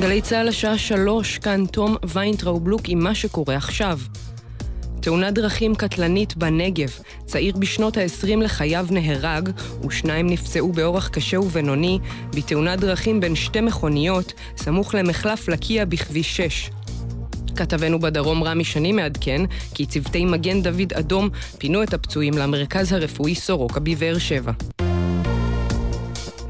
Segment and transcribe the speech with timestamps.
[0.00, 3.98] גלי צה"ל השעה שלוש, כאן תום ויינטראוב לוק עם מה שקורה עכשיו.
[5.00, 6.90] תאונת דרכים קטלנית בנגב.
[7.24, 9.50] צעיר בשנות ה-20 לחייו נהרג,
[9.86, 11.98] ושניים נפצעו באורח קשה ובינוני
[12.30, 16.70] בתאונת דרכים בין שתי מכוניות, סמוך למחלף לקיה בכביש 6.
[17.56, 19.40] כתבנו בדרום רמי שני מעדכן
[19.74, 21.28] כי צוותי מגן דוד אדום
[21.58, 24.52] פינו את הפצועים למרכז הרפואי סורוקה בבאר שבע.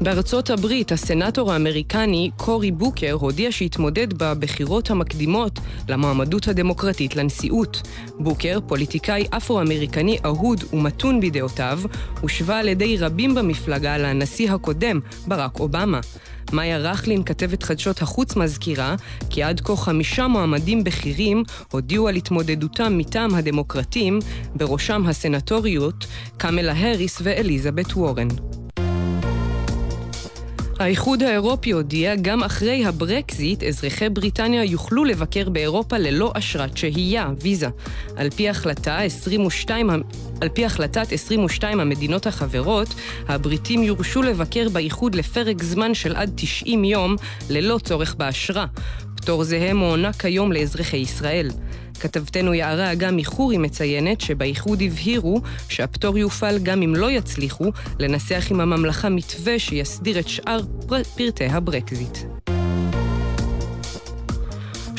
[0.01, 7.81] בארצות הברית, הסנאטור האמריקני קורי בוקר הודיע שהתמודד בבחירות המקדימות למועמדות הדמוקרטית לנשיאות.
[8.19, 11.79] בוקר, פוליטיקאי אפרו-אמריקני אהוד ומתון בדעותיו,
[12.21, 15.99] הושווה על ידי רבים במפלגה לנשיא הקודם, ברק אובמה.
[16.53, 18.95] מאיה רכלין, כתבת חדשות החוץ, מזכירה
[19.29, 24.19] כי עד כה חמישה מועמדים בכירים הודיעו על התמודדותם מטעם הדמוקרטים,
[24.55, 26.05] בראשם הסנטוריות
[26.37, 28.27] קמלה האריס ואליזבת וורן.
[30.79, 37.67] האיחוד האירופי הודיע, גם אחרי הברקזיט, אזרחי בריטניה יוכלו לבקר באירופה ללא אשרת שהייה, ויזה.
[38.15, 39.89] על פי, החלטה 22,
[40.41, 42.87] על פי החלטת 22 המדינות החברות,
[43.27, 47.15] הבריטים יורשו לבקר באיחוד לפרק זמן של עד 90 יום,
[47.49, 48.65] ללא צורך באשרה.
[49.15, 51.49] פטור זהה מוענק כיום לאזרחי ישראל.
[51.99, 58.61] כתבתנו יערה אגם מחורי מציינת שבאיחוד הבהירו שהפטור יופעל גם אם לא יצליחו לנסח עם
[58.61, 60.59] הממלכה מתווה שיסדיר את שאר
[61.15, 62.17] פרטי הברקזיט.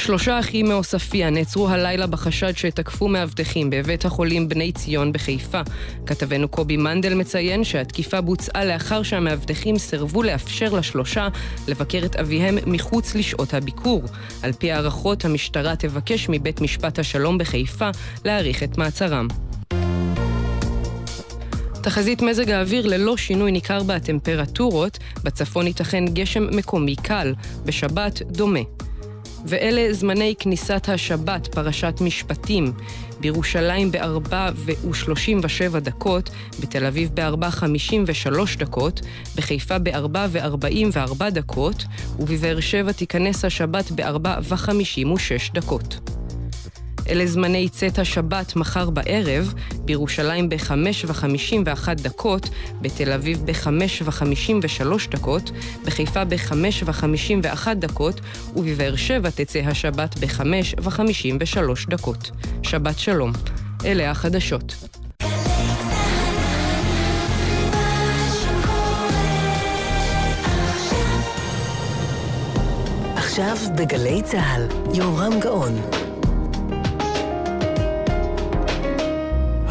[0.08, 5.60] שלושה אחים מעוספיא נעצרו הלילה בחשד שתקפו מאבטחים בבית החולים בני ציון בחיפה.
[6.06, 11.28] כתבנו קובי מנדל מציין שהתקיפה בוצעה לאחר שהמאבטחים סירבו לאפשר לשלושה
[11.68, 14.02] לבקר את אביהם מחוץ לשעות הביקור.
[14.42, 17.90] על פי הערכות, המשטרה תבקש מבית משפט השלום בחיפה
[18.24, 19.28] להאריך את מעצרם.
[21.82, 28.60] תחזית מזג האוויר ללא שינוי ניכר בטמפרטורות, בצפון ייתכן גשם מקומי קל, בשבת דומה.
[29.48, 32.72] ואלה זמני כניסת השבת, פרשת משפטים.
[33.20, 39.00] בירושלים ב-4 ו-37 דקות, בתל אביב ב-4.53 דקות,
[39.36, 41.84] בחיפה ב-4 ו-44 דקות,
[42.18, 46.17] ובבאר שבע תיכנס השבת ב-4 ו-56 דקות.
[47.08, 49.54] אלה זמני צאת השבת מחר בערב,
[49.84, 50.72] בירושלים ב-5
[51.06, 52.48] ו-51 דקות,
[52.80, 53.68] בתל אביב ב-5
[54.04, 55.50] ו-53 דקות,
[55.84, 56.52] בחיפה ב-5
[56.84, 58.20] ו-51 דקות,
[58.56, 60.40] ובבאר שבע תצא השבת ב-5
[60.82, 62.30] ו-53 דקות.
[62.62, 63.32] שבת שלום.
[63.84, 64.74] אלה החדשות.
[73.16, 76.07] עכשיו בגלי צה"ל, יהורם גאון.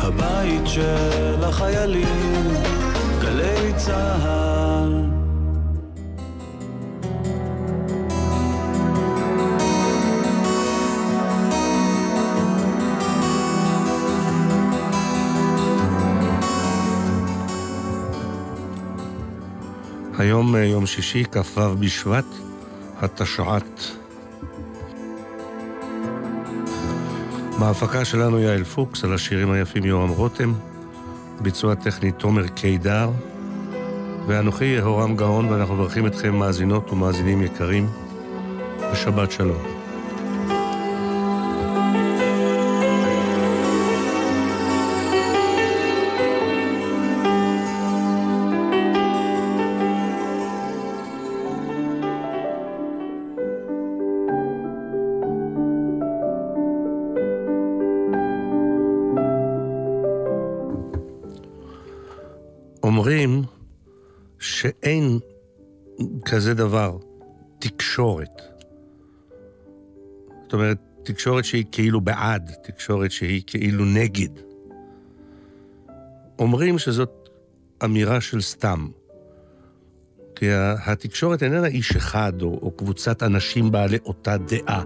[0.08, 2.48] הבית של החיילים,
[3.22, 5.06] גלי צהל.
[20.18, 22.26] היום אה, יום שישי, כ"ו בשבט,
[23.02, 24.07] התשע"ט.
[27.60, 30.54] בהפקה שלנו יעל פוקס, על השירים היפים יורם רותם,
[31.42, 33.10] ביצוע טכני תומר קידר,
[34.28, 37.90] ואנוכי יהורם גאון, ואנחנו מברכים אתכם מאזינות ומאזינים יקרים,
[38.92, 39.77] ושבת שלום.
[66.30, 66.98] כזה דבר
[67.60, 68.42] תקשורת.
[70.44, 74.30] זאת אומרת, תקשורת שהיא כאילו בעד, תקשורת שהיא כאילו נגד.
[76.40, 77.30] אומרים שזאת
[77.84, 78.88] אמירה של סתם.
[80.36, 80.46] כי
[80.86, 84.84] התקשורת איננה איש אחד או, או קבוצת אנשים בעלי אותה דעה.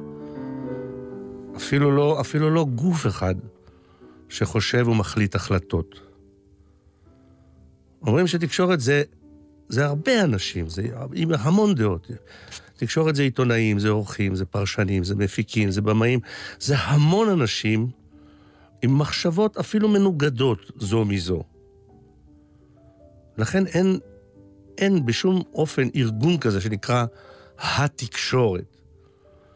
[1.55, 3.35] אפילו לא, אפילו לא גוף אחד
[4.29, 5.99] שחושב ומחליט החלטות.
[8.07, 9.03] אומרים שתקשורת זה,
[9.71, 10.83] זה הרבה אנשים, זה
[11.13, 12.07] עם המון דעות.
[12.75, 16.19] תקשורת זה עיתונאים, זה עורכים, זה פרשנים, זה מפיקים, זה במאים,
[16.59, 17.87] זה המון אנשים
[18.81, 21.43] עם מחשבות אפילו מנוגדות זו מזו.
[23.37, 23.99] לכן אין,
[24.77, 27.05] אין בשום אופן ארגון כזה שנקרא
[27.59, 28.77] התקשורת,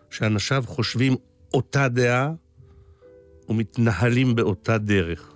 [0.10, 1.16] שאנשיו חושבים
[1.54, 2.32] אותה דעה
[3.50, 5.35] ומתנהלים באותה דרך.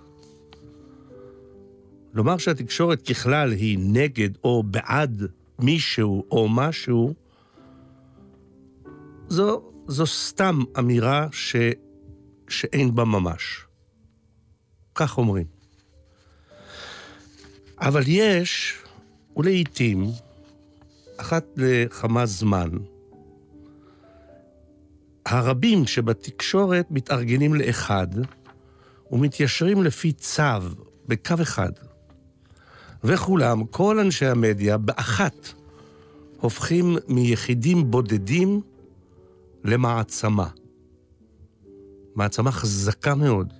[2.14, 5.22] לומר שהתקשורת ככלל היא נגד או בעד
[5.58, 7.14] מישהו או משהו,
[9.28, 11.56] זו, זו סתם אמירה ש,
[12.48, 13.64] שאין בה ממש.
[14.94, 15.46] כך אומרים.
[17.80, 18.78] אבל יש,
[19.36, 20.06] ולעיתים,
[21.16, 22.70] אחת לכמה זמן,
[25.26, 28.08] הרבים שבתקשורת מתארגנים לאחד
[29.10, 30.42] ומתיישרים לפי צו,
[31.06, 31.72] בקו אחד.
[33.04, 35.52] וכולם, כל אנשי המדיה, באחת,
[36.40, 38.60] הופכים מיחידים בודדים
[39.64, 40.48] למעצמה.
[42.14, 43.52] מעצמה חזקה מאוד,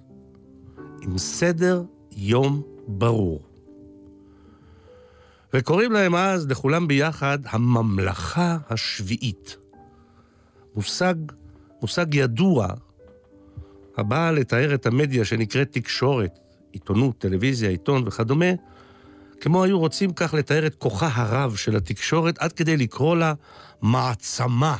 [1.02, 1.82] עם סדר
[2.16, 3.40] יום ברור.
[5.54, 9.56] וקוראים להם אז, לכולם ביחד, הממלכה השביעית.
[10.74, 11.14] מושג,
[11.82, 12.68] מושג ידוע,
[13.96, 16.38] הבא לתאר את המדיה שנקראת תקשורת,
[16.72, 18.46] עיתונות, טלוויזיה, עיתון וכדומה,
[19.40, 23.34] כמו היו רוצים כך לתאר את כוחה הרב של התקשורת, עד כדי לקרוא לה
[23.82, 24.76] מעצמה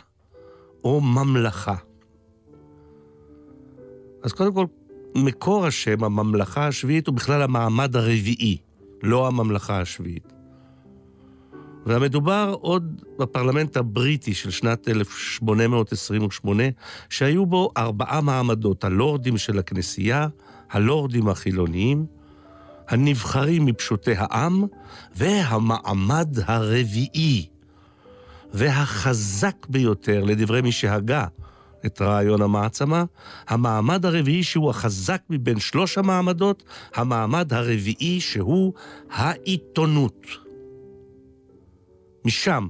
[0.85, 1.75] או ממלכה.
[4.23, 4.67] אז קודם כל,
[5.15, 8.57] מקור השם, הממלכה השביעית, הוא בכלל המעמד הרביעי,
[9.03, 10.33] לא הממלכה השביעית.
[11.87, 16.63] והמדובר עוד בפרלמנט הבריטי של שנת 1828,
[17.09, 20.29] שהיו בו ארבעה מעמדות, הלורדים של הכנסייה,
[20.71, 22.07] הלורדים החילוניים,
[22.91, 24.65] הנבחרים מפשוטי העם,
[25.15, 27.47] והמעמד הרביעי,
[28.55, 31.27] והחזק ביותר, לדברי מי שהגה
[31.87, 33.05] את רעיון המעצמה,
[33.49, 36.63] המעמד הרביעי שהוא החזק מבין שלוש המעמדות,
[36.95, 38.73] המעמד הרביעי שהוא
[39.11, 40.27] העיתונות.
[42.25, 42.69] משם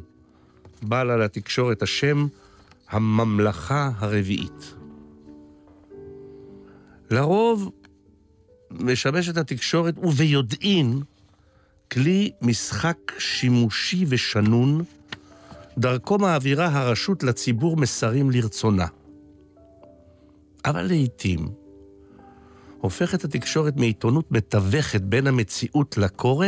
[0.82, 2.26] בא לה לתקשורת השם
[2.90, 4.75] הממלכה הרביעית.
[7.11, 7.70] לרוב
[8.70, 11.02] משמשת התקשורת, וביודעין,
[11.93, 14.84] כלי משחק שימושי ושנון,
[15.78, 18.87] דרכו מעבירה הרשות לציבור מסרים לרצונה.
[20.64, 21.49] אבל לעיתים
[22.81, 26.46] הופכת התקשורת מעיתונות מתווכת בין המציאות לקורא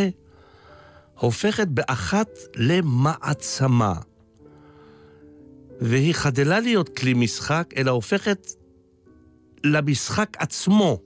[1.18, 3.94] הופכת באחת למעצמה.
[5.80, 8.46] והיא חדלה להיות כלי משחק, אלא הופכת
[9.64, 10.98] למשחק עצמו,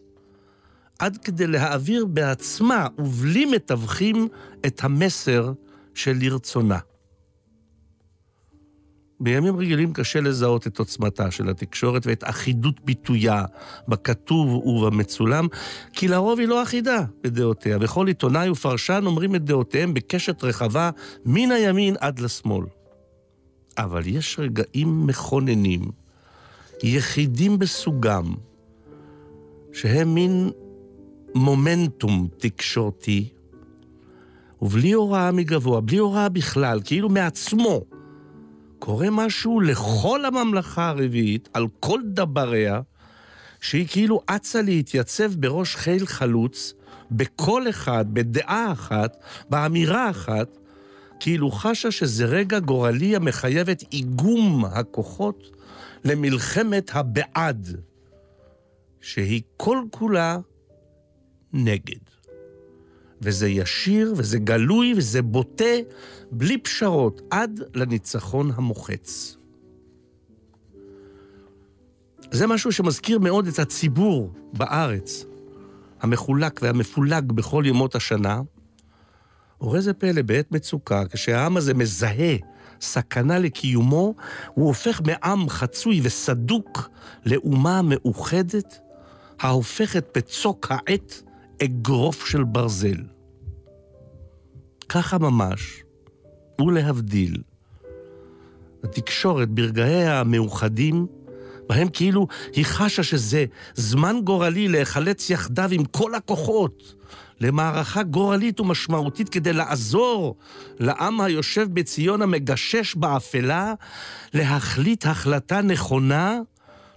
[0.99, 4.29] עד כדי להעביר בעצמה ובלי מתווכים
[4.67, 5.53] את המסר
[5.95, 6.79] של לרצונה.
[9.21, 13.45] בימים רגילים קשה לזהות את עוצמתה של התקשורת ואת אחידות ביטויה
[13.89, 15.47] בכתוב ובמצולם,
[15.93, 20.91] כי לרוב היא לא אחידה בדעותיה, וכל עיתונאי ופרשן אומרים את דעותיהם בקשת רחבה
[21.25, 22.67] מן הימין עד לשמאל.
[23.79, 25.83] אבל יש רגעים מכוננים,
[26.83, 28.35] יחידים בסוגם,
[29.73, 30.51] שהם מין
[31.37, 33.29] מומנטום תקשורתי,
[34.63, 37.85] ובלי הוראה מגבוה, בלי הוראה בכלל, כאילו מעצמו,
[38.79, 42.81] קורה משהו לכל הממלכה הרביעית, על כל דבריה,
[43.61, 46.75] שהיא כאילו אצה להתייצב בראש חיל חלוץ,
[47.11, 49.17] בקול אחד, בדעה אחת,
[49.51, 50.59] באמירה אחת,
[51.21, 55.51] כאילו חשה שזה רגע גורלי המחייב את איגום הכוחות
[56.05, 57.81] למלחמת הבעד,
[59.01, 60.39] שהיא כל כולה
[61.57, 62.01] נגד.
[63.21, 65.75] וזה ישיר, וזה גלוי, וזה בוטה,
[66.31, 69.37] בלי פשרות, עד לניצחון המוחץ.
[72.31, 75.25] זה משהו שמזכיר מאוד את הציבור בארץ,
[76.01, 78.41] המחולק והמפולג בכל ימות השנה.
[79.61, 82.37] וראה זה פלא, בעת מצוקה, כשהעם הזה מזהה
[82.81, 84.15] סכנה לקיומו,
[84.55, 86.89] הוא הופך מעם חצוי וסדוק
[87.27, 88.79] לאומה מאוחדת,
[89.41, 91.23] ההופכת בצוק העט
[91.65, 93.03] אגרוף של ברזל.
[94.89, 95.83] ככה ממש,
[96.61, 97.43] ולהבדיל,
[98.85, 101.07] התקשורת ברגעיה המאוחדים,
[101.69, 103.45] בהם כאילו היא חשה שזה
[103.75, 106.95] זמן גורלי להיחלץ יחדיו עם כל הכוחות
[107.41, 110.37] למערכה גורלית ומשמעותית כדי לעזור
[110.79, 113.75] לעם היושב בציון המגשש באפלה
[114.35, 116.39] להחליט החלטה נכונה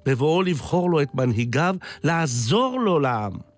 [0.06, 3.49] בבואו לבחור לו את מנהיגיו, לעזור לו לעם.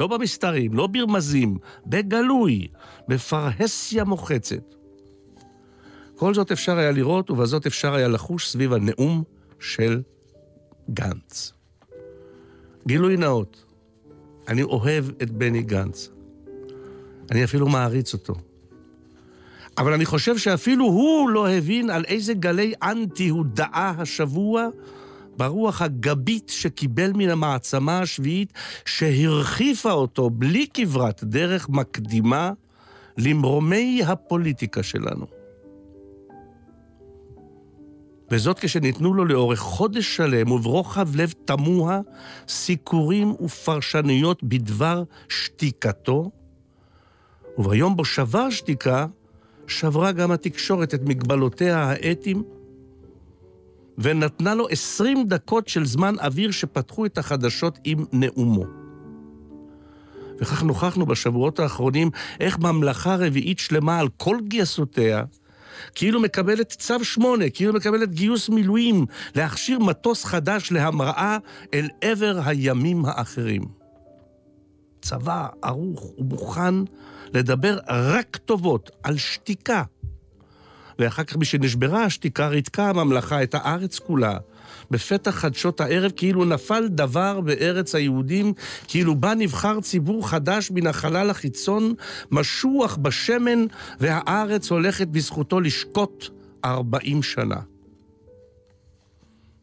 [0.00, 2.68] לא במסתרים, לא ברמזים, בגלוי,
[3.08, 4.74] בפרהסיה מוחצת.
[6.16, 9.24] כל זאת אפשר היה לראות, ובזאת אפשר היה לחוש סביב הנאום
[9.60, 10.02] של
[10.90, 11.52] גנץ.
[12.86, 13.64] גילוי נאות,
[14.48, 16.10] אני אוהב את בני גנץ.
[17.30, 18.34] אני אפילו מעריץ אותו.
[19.78, 24.68] אבל אני חושב שאפילו הוא לא הבין על איזה גלי אנטי הוא דאה השבוע
[25.40, 28.52] ברוח הגבית שקיבל מן המעצמה השביעית,
[28.84, 32.52] שהרחיפה אותו בלי כברת דרך מקדימה
[33.18, 35.26] למרומי הפוליטיקה שלנו.
[38.30, 42.00] וזאת כשניתנו לו לאורך חודש שלם וברוחב לב תמוה
[42.48, 46.30] סיקורים ופרשנויות בדבר שתיקתו,
[47.58, 49.06] וביום בו שבר שתיקה,
[49.66, 52.42] שברה גם התקשורת את מגבלותיה האתיים,
[54.00, 58.64] ונתנה לו עשרים דקות של זמן אוויר שפתחו את החדשות עם נאומו.
[60.40, 65.24] וכך נוכחנו בשבועות האחרונים איך ממלכה רביעית שלמה על כל גייסותיה,
[65.94, 71.38] כאילו מקבלת צו שמונה, כאילו מקבלת גיוס מילואים, להכשיר מטוס חדש להמראה
[71.74, 73.62] אל עבר הימים האחרים.
[75.02, 76.74] צבא ערוך ומוכן
[77.34, 79.82] לדבר רק טובות על שתיקה.
[81.00, 84.38] ואחר כך, משנשברה השתיקה, ריתקה הממלכה את הארץ כולה.
[84.90, 88.52] בפתח חדשות הערב, כאילו נפל דבר בארץ היהודים,
[88.88, 91.94] כאילו בא נבחר ציבור חדש מן החלל החיצון,
[92.30, 93.64] משוח בשמן,
[94.00, 96.24] והארץ הולכת בזכותו לשקוט
[96.64, 97.60] ארבעים שנה.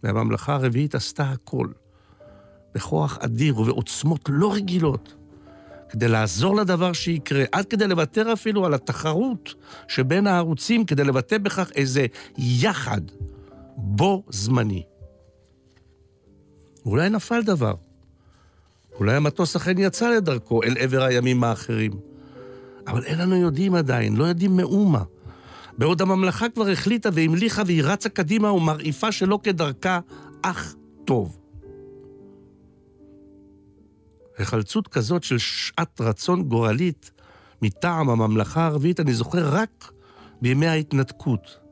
[0.03, 1.67] והממלכה הרביעית עשתה הכל,
[2.75, 5.13] בכוח אדיר ובעוצמות לא רגילות,
[5.89, 9.53] כדי לעזור לדבר שיקרה, עד כדי לוותר אפילו על התחרות
[9.87, 12.05] שבין הערוצים, כדי לבטא בכך איזה
[12.37, 13.01] יחד
[13.77, 14.83] בו זמני.
[16.85, 17.73] אולי נפל דבר.
[18.99, 21.91] אולי המטוס אכן יצא לדרכו אל עבר הימים האחרים.
[22.87, 25.03] אבל אין לנו יודעים עדיין, לא יודעים מאומה.
[25.77, 29.99] בעוד הממלכה כבר החליטה והמליכה והיא רצה קדימה ומרעיפה שלא כדרכה,
[30.41, 30.75] אך
[31.05, 31.37] טוב.
[34.37, 37.11] היחלצות כזאת של שעת רצון גורלית
[37.61, 39.91] מטעם הממלכה הערבית, אני זוכר רק
[40.41, 41.67] בימי ההתנתקות.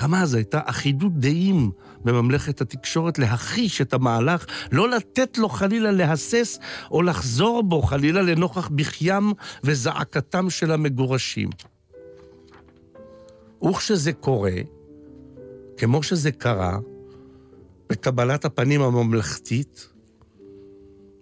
[0.00, 1.70] גם אז הייתה אחידות דעים
[2.04, 6.58] בממלכת התקשורת להכיש את המהלך, לא לתת לו חלילה להסס
[6.90, 9.32] או לחזור בו חלילה לנוכח בכיים
[9.64, 11.50] וזעקתם של המגורשים.
[13.70, 14.56] וכשזה קורה,
[15.76, 16.78] כמו שזה קרה,
[17.90, 19.93] בקבלת הפנים הממלכתית,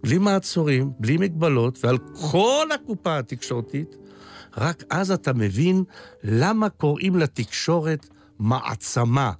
[0.02, 1.98] בלי מעצורים, בלי מגבלות, ועל
[2.30, 3.96] כל הקופה התקשורתית,
[4.56, 5.84] רק אז אתה מבין
[6.24, 9.32] למה קוראים לתקשורת מעצמה,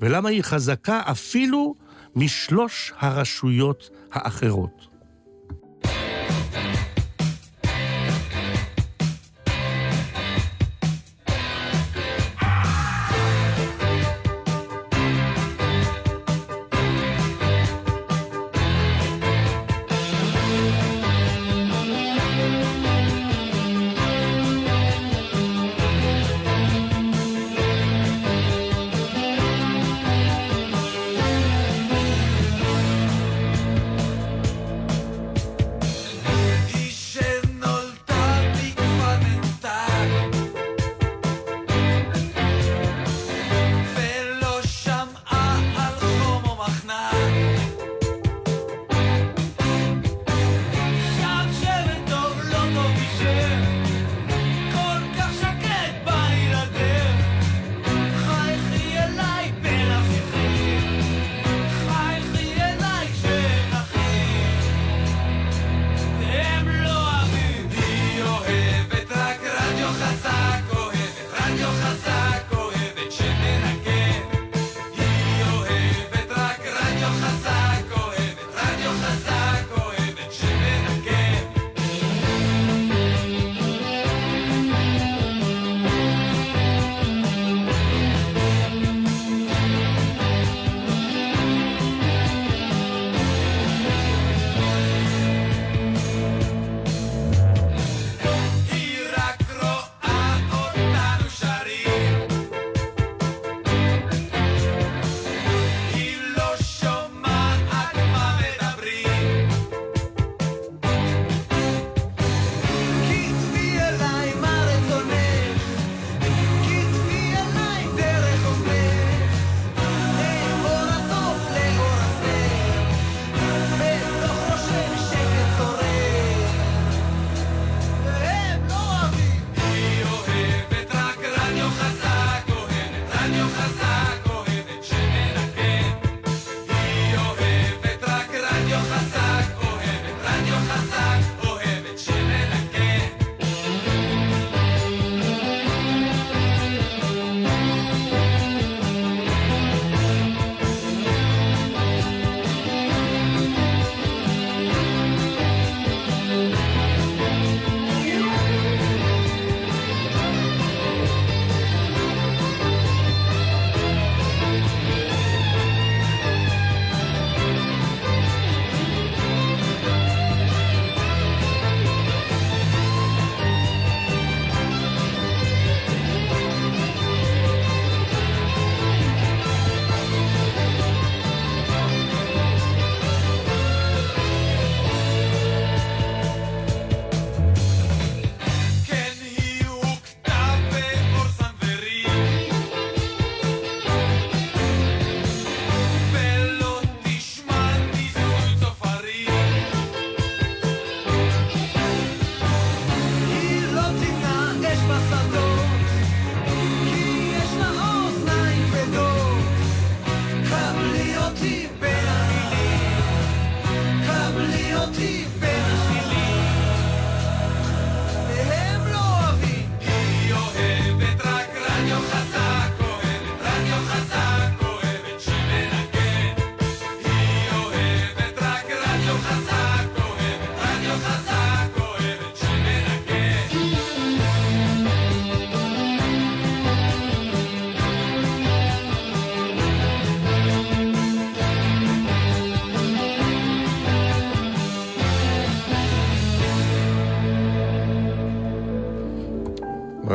[0.00, 1.74] ולמה היא חזקה אפילו
[2.16, 4.87] משלוש הרשויות האחרות.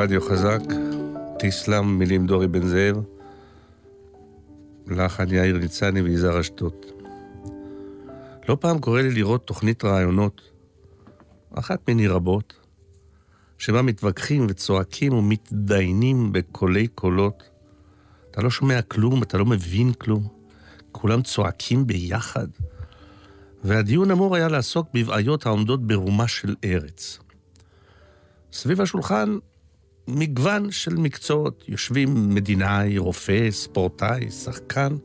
[0.04, 0.60] רדיו חזק,
[1.40, 2.96] תיסלם, מילים דורי בן זאב,
[4.88, 6.74] לחן יאיר ניצני ויזהר אשדוד.
[8.50, 10.42] לא פעם קורה לי לראות תוכנית רעיונות,
[11.54, 12.54] אחת מיני רבות,
[13.58, 17.44] שבה מתווכחים וצועקים ומתדיינים בקולי קולות.
[18.32, 20.28] אתה לא שומע כלום, אתה לא מבין כלום.
[20.92, 22.48] כולם צועקים ביחד.
[23.64, 27.20] והדיון אמור היה לעסוק בבעיות העומדות ברומה של ארץ.
[28.54, 29.38] סביב השולחן
[30.08, 31.64] מגוון של מקצועות.
[31.68, 34.96] יושבים מדינאי, רופא, ספורטאי, שחקן,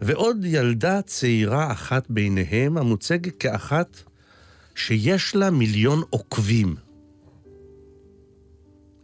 [0.00, 3.96] ועוד ילדה צעירה אחת ביניהם, המוצגת כאחת
[4.74, 6.76] שיש לה מיליון עוקבים.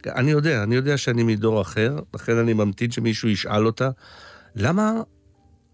[0.07, 3.89] אני יודע, אני יודע שאני מדור אחר, לכן אני ממתין שמישהו ישאל אותה,
[4.55, 5.01] למה,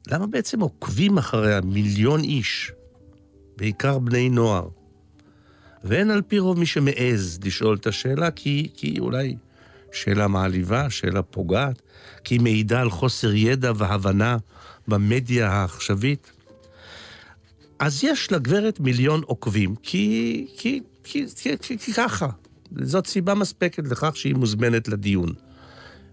[0.07, 2.71] למה בעצם עוקבים אחריה מיליון איש,
[3.57, 4.67] בעיקר בני נוער?
[5.83, 9.35] ואין על פי רוב מי שמעז לשאול את השאלה, כי, כי אולי
[9.91, 11.81] שאלה מעליבה, שאלה פוגעת,
[12.23, 14.37] כי היא מעידה על חוסר ידע והבנה
[14.87, 16.31] במדיה העכשווית.
[17.79, 22.29] אז יש לגברת מיליון עוקבים, כי, כי, כי, כי, כי, כי ככה.
[22.81, 25.33] זאת סיבה מספקת לכך שהיא מוזמנת לדיון.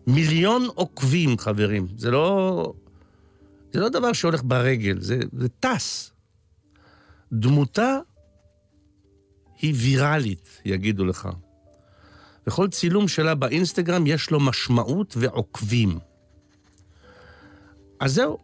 [0.06, 1.86] מיליון עוקבים, חברים.
[1.96, 2.72] זה לא...
[3.72, 6.12] זה לא דבר שהולך ברגל, זה, זה טס.
[7.32, 7.98] דמותה
[9.62, 11.28] היא ויראלית, יגידו לך.
[12.46, 15.98] וכל צילום שלה באינסטגרם יש לו משמעות ועוקבים.
[18.00, 18.38] אז זהו,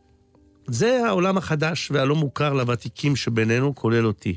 [0.67, 4.37] זה העולם החדש והלא מוכר לוותיקים שבינינו, כולל אותי.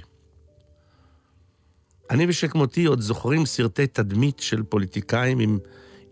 [2.10, 5.60] אני ושכמותי עוד זוכרים סרטי תדמית של פוליטיקאים עם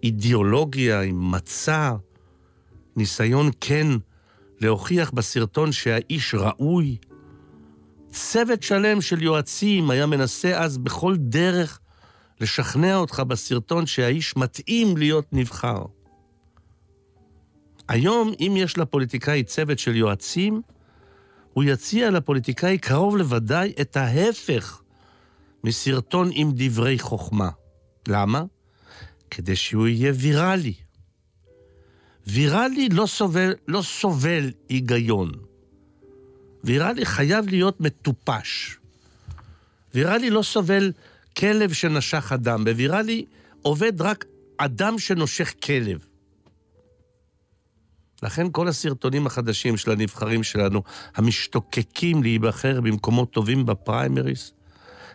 [0.03, 1.93] אידיאולוגיה, עם מצע,
[2.95, 3.88] ניסיון כן
[4.62, 6.97] להוכיח בסרטון שהאיש ראוי,
[8.17, 11.80] צוות שלם של יועצים היה מנסה אז בכל דרך
[12.41, 15.86] לשכנע אותך בסרטון שהאיש מתאים להיות נבחר.
[17.88, 20.62] היום, אם יש לפוליטיקאי צוות של יועצים,
[21.53, 24.82] הוא יציע לפוליטיקאי קרוב לוודאי את ההפך
[25.63, 27.49] מסרטון עם דברי חוכמה.
[28.08, 28.43] למה?
[29.32, 30.73] כדי שהוא יהיה ויראלי.
[32.27, 35.46] ויראלי לא סובל, לא סובל היגיון.
[36.63, 38.77] ויראלי חייב להיות מטופש.
[39.93, 40.91] ויראלי לא סובל
[41.37, 43.25] כלב שנשך אדם, בוויראלי
[43.61, 44.25] עובד רק
[44.57, 46.05] אדם שנושך כלב.
[48.23, 50.83] לכן כל הסרטונים החדשים של הנבחרים שלנו,
[51.15, 54.53] המשתוקקים להיבחר במקומות טובים בפריימריס,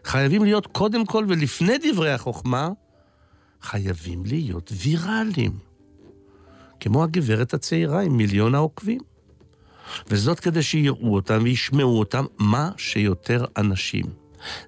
[0.04, 2.68] חייבים להיות קודם כל ולפני דברי החוכמה,
[3.62, 5.58] חייבים להיות ויראליים.
[6.80, 9.11] כמו הגברת הצעירה עם מיליון העוקבים.
[10.06, 14.04] וזאת כדי שיראו אותם וישמעו אותם מה שיותר אנשים.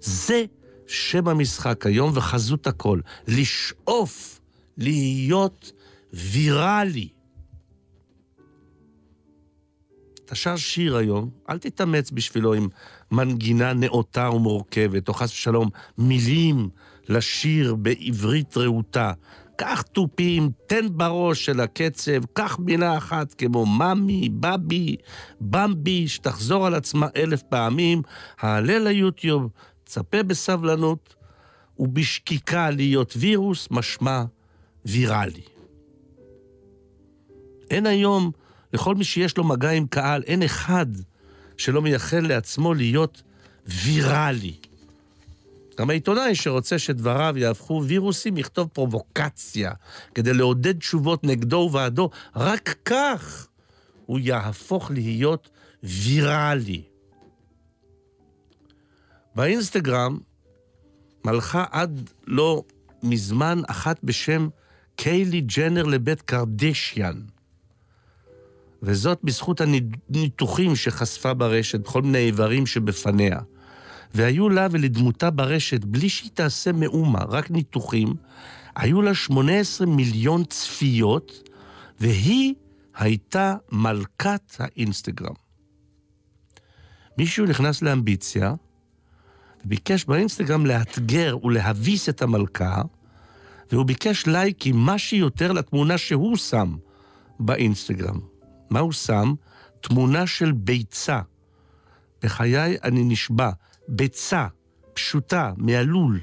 [0.00, 0.44] זה
[0.86, 3.00] שם המשחק היום וחזות הכל.
[3.28, 4.40] לשאוף
[4.78, 5.72] להיות
[6.12, 7.08] ויראלי.
[10.24, 12.68] אתה שר שיר היום, אל תתאמץ בשבילו עם
[13.10, 16.68] מנגינה נאותה ומורכבת, או חס ושלום מילים
[17.08, 19.12] לשיר בעברית רהוטה.
[19.56, 24.96] קח תופים, תן בראש של הקצב, קח מילה אחת כמו מאמי, בבי,
[25.40, 28.02] במבי, שתחזור על עצמה אלף פעמים,
[28.38, 29.50] העלה ליוטיוב,
[29.86, 31.14] צפה בסבלנות,
[31.78, 34.24] ובשקיקה להיות וירוס משמע
[34.84, 35.42] ויראלי.
[37.70, 38.30] אין היום,
[38.72, 40.86] לכל מי שיש לו מגע עם קהל, אין אחד
[41.56, 43.22] שלא מייחל לעצמו להיות
[43.66, 44.54] ויראלי.
[45.78, 49.72] גם העיתונאי שרוצה שדבריו יהפכו וירוסים, יכתוב פרובוקציה
[50.14, 52.10] כדי לעודד תשובות נגדו ובעדו.
[52.36, 53.48] רק כך
[54.06, 55.48] הוא יהפוך להיות
[55.82, 56.82] ויראלי.
[59.34, 60.18] באינסטגרם
[61.24, 62.62] מלכה עד לא
[63.02, 64.48] מזמן אחת בשם
[64.96, 67.20] קיילי ג'נר לבית קרדשיאן.
[68.82, 73.38] וזאת בזכות הניתוחים שחשפה ברשת בכל מיני איברים שבפניה.
[74.14, 78.14] והיו לה ולדמותה ברשת, בלי שהיא תעשה מאומה, רק ניתוחים,
[78.76, 81.48] היו לה 18 מיליון צפיות,
[82.00, 82.54] והיא
[82.94, 85.34] הייתה מלכת האינסטגרם.
[87.18, 88.54] מישהו נכנס לאמביציה,
[89.64, 92.82] וביקש באינסטגרם לאתגר ולהביס את המלכה,
[93.72, 96.76] והוא ביקש לייקים מה שיותר לתמונה שהוא שם
[97.40, 98.20] באינסטגרם.
[98.70, 99.34] מה הוא שם?
[99.80, 101.20] תמונה של ביצה.
[102.22, 103.50] בחיי אני נשבע,
[103.88, 104.46] ביצה,
[104.94, 106.20] פשוטה, מהלול.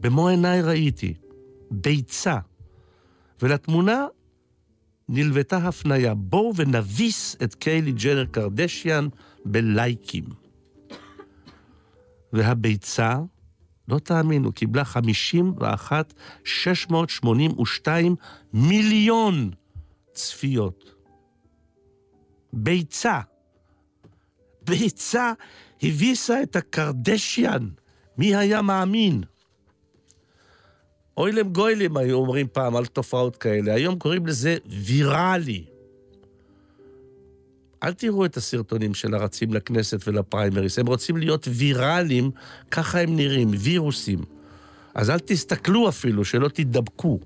[0.00, 1.14] במו עיניי ראיתי,
[1.70, 2.38] ביצה.
[3.42, 4.06] ולתמונה
[5.08, 9.08] נלוותה הפניה, בואו ונביס את קיילי ג'נר קרדשיאן
[9.44, 10.24] בלייקים.
[12.32, 13.18] והביצה
[13.88, 18.16] לא תאמינו, קיבלה 51, 682
[18.52, 19.50] מיליון
[20.12, 20.94] צפיות.
[22.52, 23.20] ביצה.
[24.62, 25.32] ביצה
[25.82, 27.68] הביסה את הקרדשיאן.
[28.18, 29.22] מי היה מאמין?
[31.16, 35.64] אוילם גוילם היו אומרים פעם על תופעות כאלה, היום קוראים לזה ויראלי.
[37.82, 42.30] אל תראו את הסרטונים של הרצים לכנסת ולפריימריס, הם רוצים להיות ויראליים,
[42.70, 44.18] ככה הם נראים, וירוסים.
[44.94, 47.18] אז אל תסתכלו אפילו, שלא תידבקו.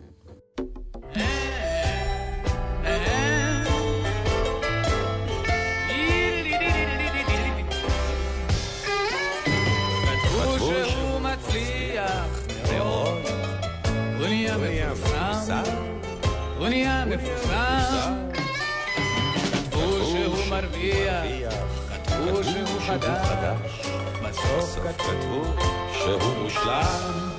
[23.02, 23.86] חדש,
[24.22, 25.44] בסוף כתבו
[25.92, 27.33] שהוא מושלם.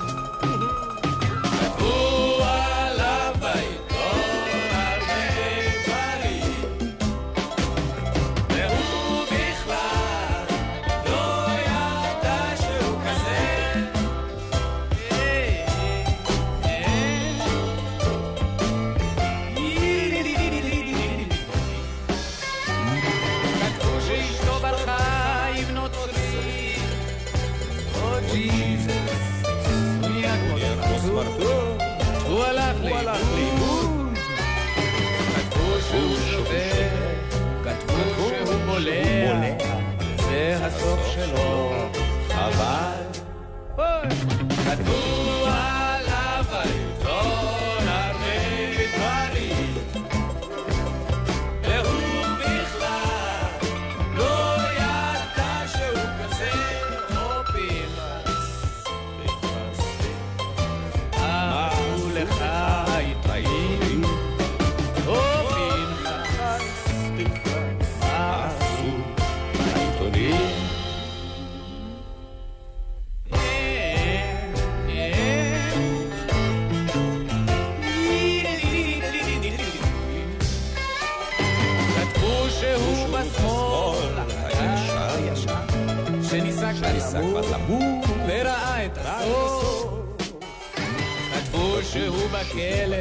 [92.28, 92.96] בכלא,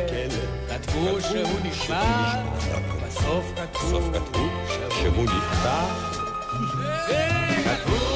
[0.69, 2.33] כתבו שהוא נשמע,
[3.07, 4.49] בסוף כתבו
[4.89, 6.15] שהוא נפטר.
[7.65, 8.14] כתבו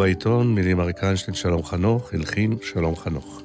[0.00, 3.42] בעיתון, מילים אריק איינשטיין, שלום חנוך, הלחין שלום חנוך.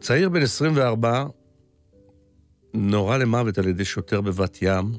[0.00, 1.24] צעיר בן 24
[2.74, 4.92] נורה למוות על ידי שוטר בבת ים,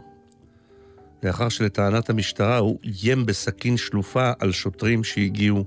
[1.24, 5.66] לאחר שלטענת המשטרה הוא איים בסכין שלופה על שוטרים שהגיעו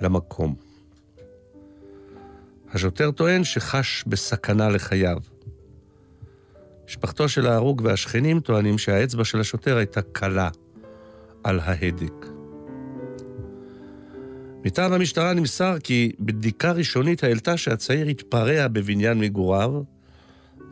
[0.00, 0.54] למקום.
[2.72, 5.18] השוטר טוען שחש בסכנה לחייו.
[6.86, 10.48] משפחתו של ההרוג והשכנים טוענים שהאצבע של השוטר הייתה קלה
[11.44, 12.33] על ההדק.
[14.64, 19.82] מטעם המשטרה נמסר כי בבדיקה ראשונית העלתה שהצעיר התפרע בבניין מגוריו,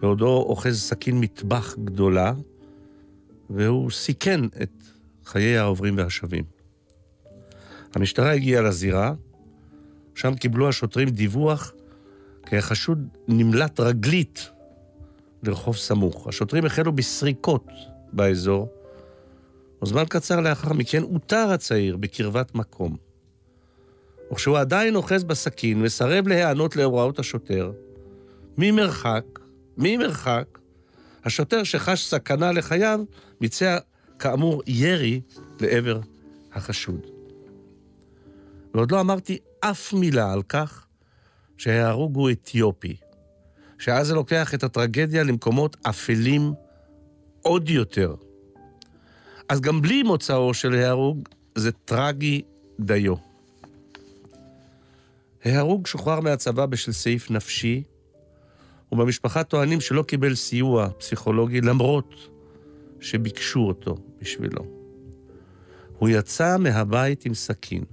[0.00, 2.32] בעודו אוחז סכין מטבח גדולה,
[3.50, 4.70] והוא סיכן את
[5.24, 6.44] חיי העוברים והשבים.
[7.94, 9.14] המשטרה הגיעה לזירה,
[10.14, 11.72] שם קיבלו השוטרים דיווח
[12.46, 14.50] כי החשוד נמלט רגלית
[15.42, 16.28] לרחוב סמוך.
[16.28, 17.66] השוטרים החלו בסריקות
[18.12, 18.68] באזור,
[19.82, 23.11] וזמן קצר לאחר מכן אותר הצעיר בקרבת מקום.
[24.32, 27.72] וכשהוא עדיין אוחז בסכין, מסרב להיענות להוראות השוטר,
[28.58, 29.24] ממרחק,
[29.78, 30.58] ממרחק,
[31.24, 33.00] השוטר שחש סכנה לחייו,
[33.40, 33.78] ביצע
[34.18, 35.20] כאמור ירי
[35.60, 36.00] לעבר
[36.52, 37.06] החשוד.
[38.74, 40.86] ועוד לא אמרתי אף מילה על כך
[41.56, 42.96] שההרוג הוא אתיופי,
[43.78, 46.52] שאז זה לוקח את הטרגדיה למקומות אפלים
[47.42, 48.14] עוד יותר.
[49.48, 52.42] אז גם בלי מוצאו של ההרוג, זה טרגי
[52.80, 53.31] דיו.
[55.44, 57.82] ההרוג שוחרר מהצבא בשל סעיף נפשי,
[58.92, 62.14] ובמשפחה טוענים שלא קיבל סיוע פסיכולוגי למרות
[63.00, 64.64] שביקשו אותו בשבילו.
[65.98, 67.84] הוא יצא מהבית עם סכין.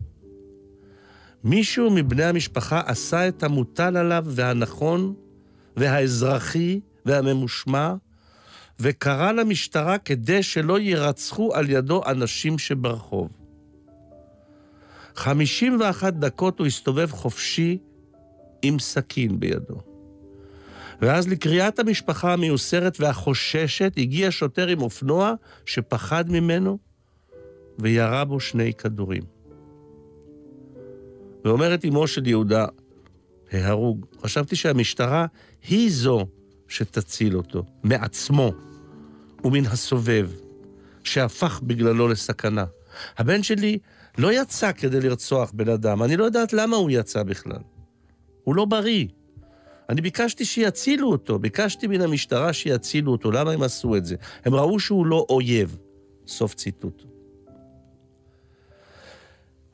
[1.43, 5.13] מישהו מבני המשפחה עשה את המוטל עליו והנכון
[5.77, 7.93] והאזרחי והממושמע,
[8.79, 13.38] וקרא למשטרה כדי שלא יירצחו על ידו אנשים שברחוב.
[15.19, 17.77] 51 דקות הוא הסתובב חופשי
[18.61, 19.81] עם סכין בידו.
[21.01, 25.33] ואז לקריאת המשפחה המיוסרת והחוששת הגיע שוטר עם אופנוע
[25.65, 26.77] שפחד ממנו
[27.79, 29.23] וירה בו שני כדורים.
[31.45, 32.65] ואומרת אמו של יהודה,
[33.51, 35.25] ההרוג, חשבתי שהמשטרה
[35.69, 36.27] היא זו
[36.67, 38.51] שתציל אותו, מעצמו
[39.43, 40.29] ומן הסובב,
[41.03, 42.65] שהפך בגללו לסכנה.
[43.17, 43.77] הבן שלי
[44.17, 47.61] לא יצא כדי לרצוח בן אדם, אני לא יודעת למה הוא יצא בכלל.
[48.43, 49.05] הוא לא בריא.
[49.89, 54.15] אני ביקשתי שיצילו אותו, ביקשתי מן המשטרה שיצילו אותו, למה הם עשו את זה?
[54.45, 55.77] הם ראו שהוא לא אויב.
[56.27, 57.03] סוף ציטוט.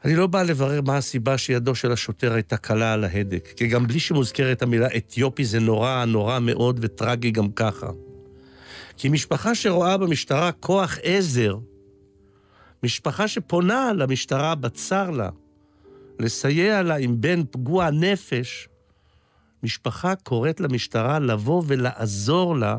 [0.06, 3.88] אני לא בא לברר מה הסיבה שידו של השוטר הייתה קלה על ההדק, כי גם
[3.88, 7.88] בלי שמוזכרת המילה אתיופי זה נורא, נורא מאוד וטרגי גם ככה.
[8.98, 11.58] כי משפחה שרואה במשטרה כוח עזר,
[12.86, 15.30] משפחה שפונה למשטרה בצר לה,
[16.19, 18.69] לסייע לה עם בן פגוע נפש,
[19.63, 22.78] משפחה קוראת למשטרה לבוא ולעזור לה,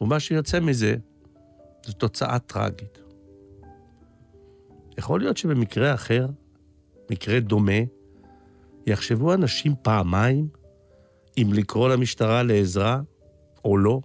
[0.00, 0.96] ומה שיוצא מזה
[1.86, 2.98] זו תוצאה טרגית.
[4.98, 6.26] יכול להיות שבמקרה אחר,
[7.10, 7.80] מקרה דומה,
[8.86, 10.48] יחשבו אנשים פעמיים
[11.38, 13.00] אם לקרוא למשטרה לעזרה
[13.64, 14.00] או לא,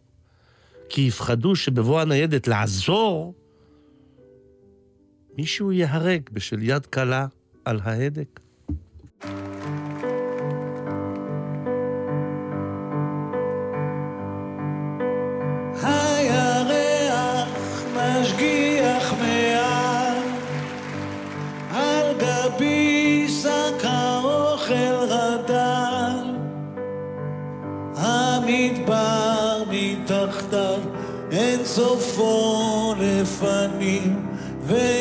[0.90, 3.34] כי יפחדו שבבוא הניידת לעזור,
[5.38, 7.26] מישהו ייהרג בשל יד קלה
[7.66, 8.40] על ההדק.
[27.96, 29.12] המדבר
[31.66, 34.28] סופו לפנים
[34.66, 35.01] ואימי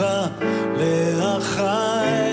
[0.00, 0.26] מבטיחה
[1.18, 2.29] לאחיי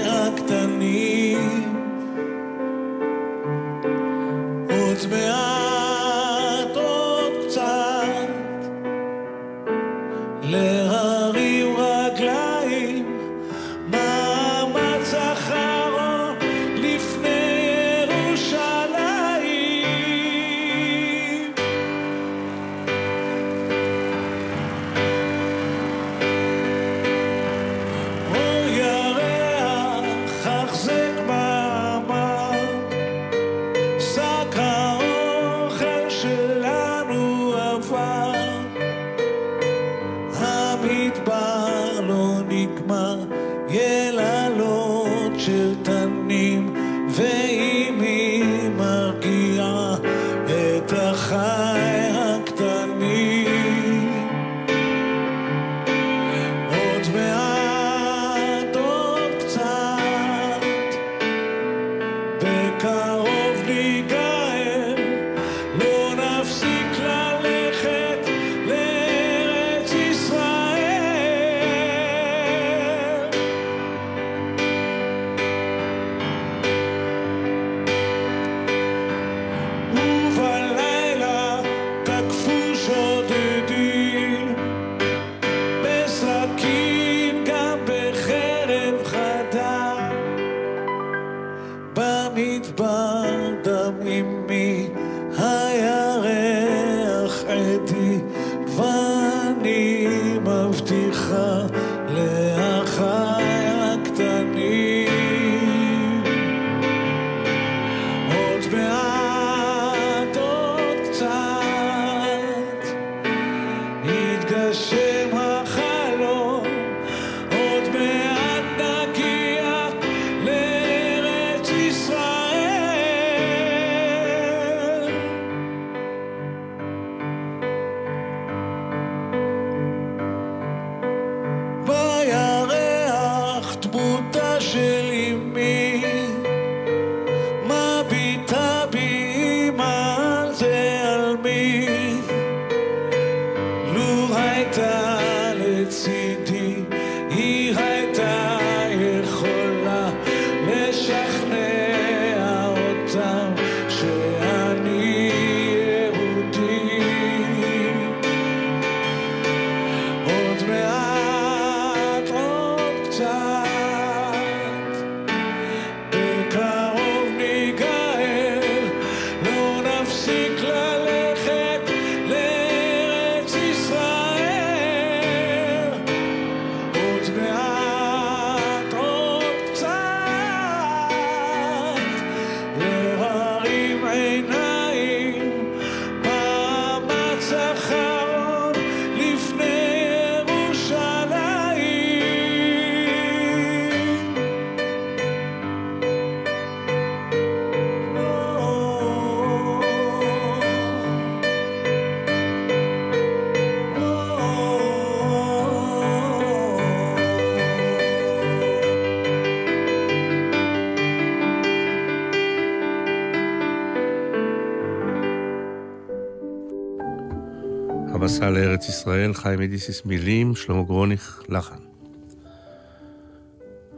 [218.48, 221.80] מסע לארץ ישראל, חיים אדיסיס מילים, שלמה גרוניך לחן.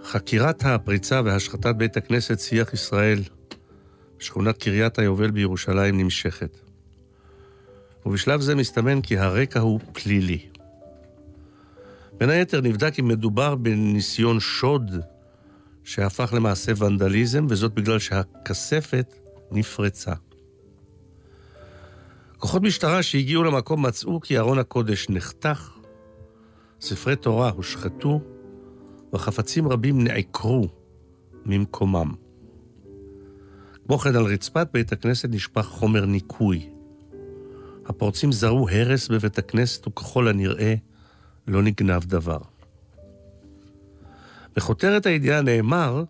[0.04, 3.20] חקירת הפריצה והשחתת בית הכנסת שיח ישראל,
[4.20, 6.58] שכונת קריית היובל בירושלים, נמשכת.
[8.06, 10.40] ובשלב זה מסתמן כי הרקע הוא פלילי.
[12.18, 14.92] בין היתר נבדק אם מדובר בניסיון שוד
[15.84, 19.16] שהפך למעשה ונדליזם, וזאת בגלל שהכספת
[19.52, 20.14] נפרצה.
[22.40, 25.70] כוחות משטרה שהגיעו למקום מצאו כי ארון הקודש נחתך,
[26.82, 28.22] ספרי תורה הושחתו,
[29.14, 30.68] וחפצים רבים נעקרו
[31.46, 32.14] ממקומם.
[33.86, 36.70] כמו כן, על רצפת בית הכנסת נשפך חומר ניקוי.
[37.86, 40.76] הפורצים זרו הרס בבית הכנסת, וככל הנראה
[41.48, 42.40] לא נגנב דבר.
[44.56, 46.04] בכותרת הידיעה נאמר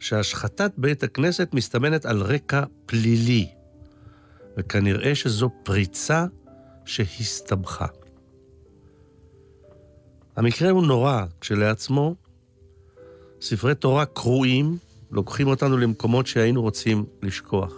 [0.00, 3.48] שהשחתת בית הכנסת מסתמנת על רקע פלילי,
[4.56, 6.26] וכנראה שזו פריצה
[6.84, 7.86] שהסתבכה.
[10.36, 12.14] המקרה הוא נורא כשלעצמו.
[13.40, 14.78] ספרי תורה קרועים
[15.10, 17.74] לוקחים אותנו למקומות שהיינו רוצים לשכוח.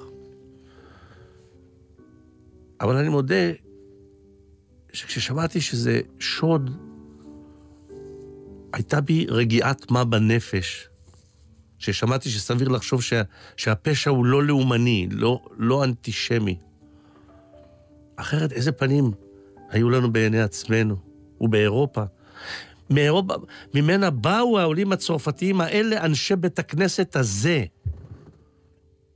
[2.80, 3.52] אבל אני מודה
[4.92, 6.70] שכששמעתי שזה שוד,
[8.72, 10.88] הייתה בי רגיעת מה בנפש.
[11.78, 13.22] כששמעתי שסביר לחשוב שה,
[13.56, 16.58] שהפשע הוא לא לאומני, לא, לא אנטישמי.
[18.20, 19.10] אחרת איזה פנים
[19.70, 20.96] היו לנו בעיני עצמנו
[21.40, 22.02] ובאירופה?
[22.90, 23.34] מאירופה,
[23.74, 27.64] ממנה באו העולים הצרפתיים האלה, אנשי בית הכנסת הזה.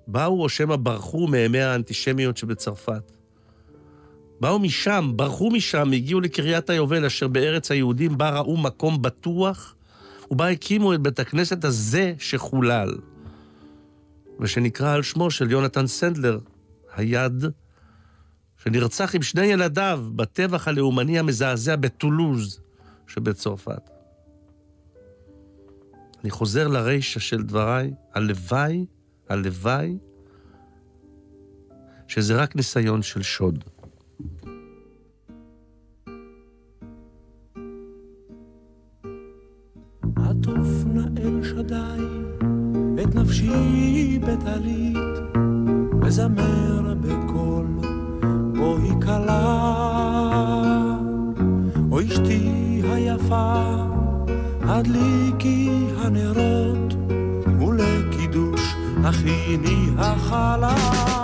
[0.06, 3.12] באו או שמא ברחו מימי האנטישמיות שבצרפת.
[4.40, 9.74] באו משם, ברחו משם, הגיעו לקריית היובל, אשר בארץ היהודים, בה ראו מקום בטוח,
[10.30, 12.94] ובה הקימו את בית הכנסת הזה שחולל,
[14.40, 16.38] ושנקרא על שמו של יונתן סנדלר,
[16.94, 17.44] היד,
[18.64, 22.60] שנרצח עם שני ילדיו בטבח הלאומני המזעזע בטולוז
[23.06, 23.90] שבצרפת.
[26.22, 28.86] אני חוזר לרישא של דבריי, הלוואי,
[29.28, 29.98] הלוואי,
[32.08, 33.64] שזה רק ניסיון של שוד.
[40.16, 40.82] עטוף
[48.62, 49.74] בואי כלה
[51.92, 53.62] או אשתי היפה
[54.62, 56.94] הדליקי הנרות
[57.60, 61.21] ולקידוש הכיני החלה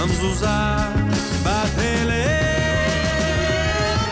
[0.00, 0.46] המזוזה
[1.42, 2.10] בתלם.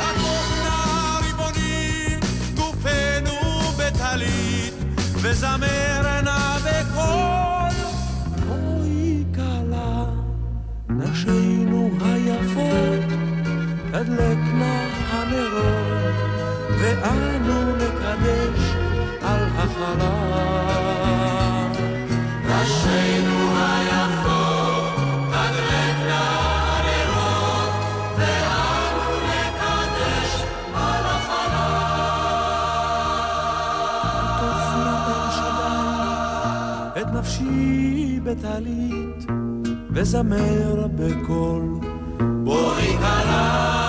[0.01, 2.16] הכוכנה ריבוני,
[2.55, 3.39] גופנו
[3.78, 4.74] בטלית,
[5.14, 7.76] וזמר נא בקול.
[8.51, 10.05] אוי כלה,
[10.89, 13.09] נשינו היפות,
[13.91, 14.74] תדלקנה
[15.11, 16.16] הנרות,
[16.80, 18.61] ואנו נקדש
[19.22, 20.28] על החלל.
[22.47, 23.38] נשינו
[37.18, 39.26] נפשי בטלית,
[39.90, 41.62] וזמר בקול.
[42.44, 43.88] בואי כלה,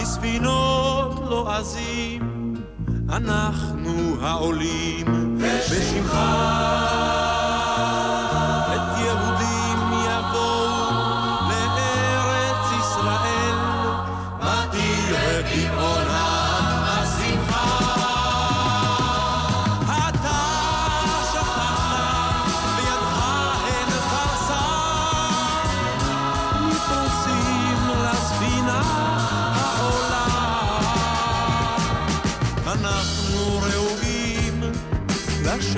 [0.00, 2.54] בספינות לועזים,
[3.08, 5.06] אנחנו העולים
[5.38, 6.18] בשמך.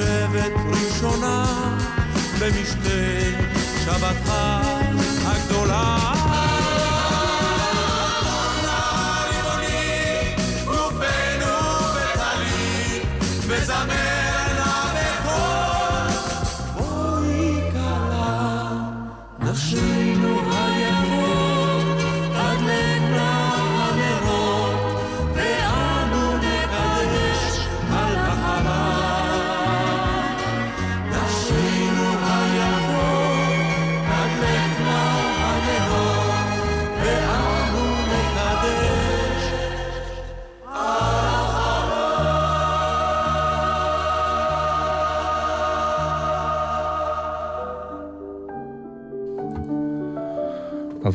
[0.00, 1.44] לשבת ראשונה
[2.40, 2.90] במשתה
[3.84, 4.32] שבתך
[5.26, 6.19] הגדולה.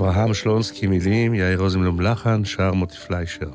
[0.09, 3.49] אברהם שלונסקי מילים, יאיר רוזנבלום לחן, שר מוטי פליישר.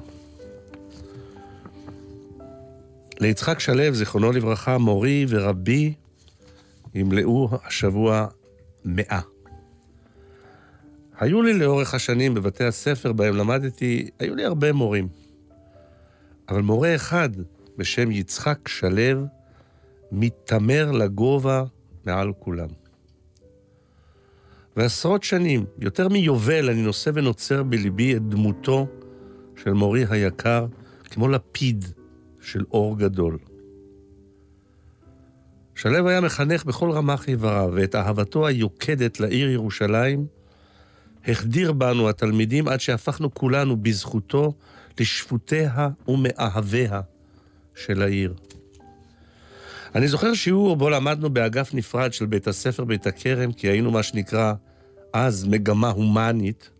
[3.20, 5.94] ליצחק שלו, זיכרונו לברכה, מורי ורבי,
[6.94, 8.26] ימלאו השבוע
[8.84, 9.20] מאה.
[11.20, 15.08] היו לי לאורך השנים בבתי הספר בהם למדתי, היו לי הרבה מורים.
[16.48, 17.30] אבל מורה אחד
[17.76, 19.26] בשם יצחק שלו
[20.12, 21.64] מתעמר לגובה
[22.06, 22.79] מעל כולם.
[24.80, 28.86] ועשרות שנים, יותר מיובל, אני נושא ונוצר בליבי את דמותו
[29.62, 30.66] של מורי היקר,
[31.04, 31.84] כמו לפיד
[32.40, 33.38] של אור גדול.
[35.74, 40.26] שלו היה מחנך בכל רמ"ח איבריו, ואת אהבתו היוקדת לעיר ירושלים
[41.26, 44.52] החדיר בנו התלמידים עד שהפכנו כולנו בזכותו
[45.00, 47.00] לשפוטיה ומאהביה
[47.74, 48.34] של העיר.
[49.94, 54.02] אני זוכר שיעור בו למדנו באגף נפרד של בית הספר בית הכרם, כי היינו מה
[54.02, 54.52] שנקרא
[55.12, 56.70] אז מגמה הומנית.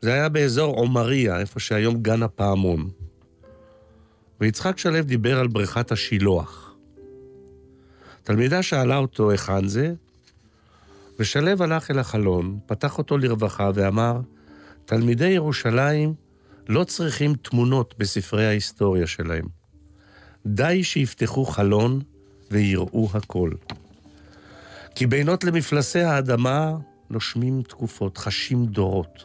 [0.00, 2.90] זה היה באזור עומריה, איפה שהיום גן הפעמון.
[4.40, 6.74] ויצחק שלו דיבר על בריכת השילוח.
[8.22, 9.94] תלמידה שאלה אותו היכן זה,
[11.18, 14.20] ושלו הלך אל החלון, פתח אותו לרווחה ואמר,
[14.84, 16.14] תלמידי ירושלים
[16.68, 19.44] לא צריכים תמונות בספרי ההיסטוריה שלהם.
[20.46, 22.00] די שיפתחו חלון
[22.50, 23.50] ויראו הכל.
[24.94, 26.76] כי בינות למפלסי האדמה
[27.10, 29.24] נושמים תקופות, חשים דורות,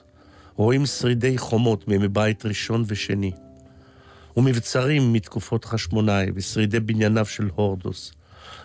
[0.56, 3.32] רואים שרידי חומות מימי בית ראשון ושני,
[4.38, 8.14] ומבצרים מתקופות חשמונאי ושרידי בנייניו של הורדוס,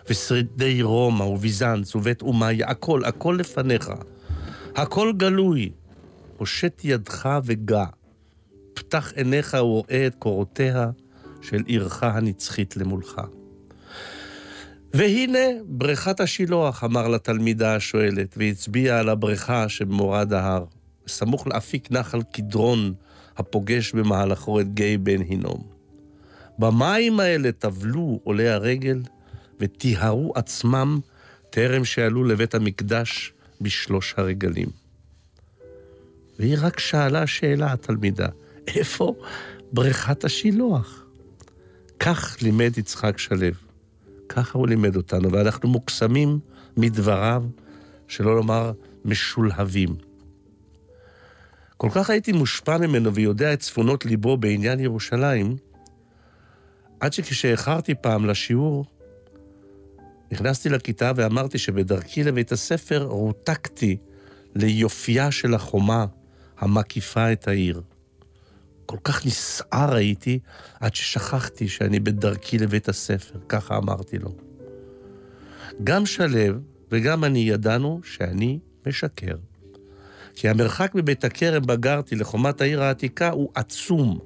[0.09, 3.91] ושרידי רומא וביזנץ ובית אומיה, הכל, הכל לפניך.
[4.75, 5.69] הכל גלוי.
[6.37, 7.85] הושט ידך וגע.
[8.73, 10.89] פתח עיניך וראה את קורותיה
[11.41, 13.21] של עירך הנצחית למולך.
[14.93, 20.65] והנה בריכת השילוח, אמר לתלמידה השואלת, והצביע על הבריכה שבמורד ההר,
[21.07, 22.93] סמוך לאפיק נחל קדרון,
[23.37, 25.63] הפוגש במהלכו את גיא בן הינום.
[26.59, 29.01] במים האלה טבלו עולי הרגל
[29.59, 30.99] וטיהרו עצמם
[31.49, 34.67] טרם שעלו לבית המקדש בשלוש הרגלים.
[36.39, 38.27] והיא רק שאלה שאלה, התלמידה,
[38.67, 39.15] איפה
[39.73, 41.05] בריכת השילוח?
[41.99, 43.68] כך לימד יצחק שלו.
[44.29, 46.39] ככה הוא לימד אותנו, ואנחנו מוקסמים
[46.77, 47.43] מדבריו,
[48.07, 48.71] שלא לומר
[49.05, 49.95] משולהבים.
[51.77, 55.55] כל כך הייתי מושפע ממנו ויודע את צפונות ליבו בעניין ירושלים,
[56.99, 58.85] עד שכשאיחרתי פעם לשיעור,
[60.31, 63.97] נכנסתי לכיתה ואמרתי שבדרכי לבית הספר רותקתי
[64.55, 66.05] ליופייה של החומה
[66.59, 67.81] המקיפה את העיר.
[68.89, 70.39] כל כך נסער הייתי,
[70.79, 74.35] עד ששכחתי שאני בדרכי לבית הספר, ככה אמרתי לו.
[75.83, 76.57] גם שלו
[76.91, 79.35] וגם אני ידענו שאני משקר.
[80.35, 84.19] כי המרחק מבית הכרם בגרתי לחומת העיר העתיקה הוא עצום,